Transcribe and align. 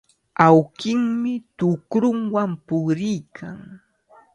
Awkinmi 0.45 1.33
tukrunwan 1.57 2.51
puriykan. 2.65 3.57